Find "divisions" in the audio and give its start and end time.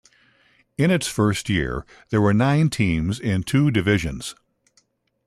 3.69-4.33